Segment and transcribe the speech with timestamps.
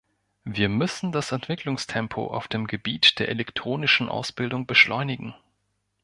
[0.45, 5.35] Wir müssen das Entwicklungstempo auf dem Gebiet der elektronischen Ausbildung beschleunigen.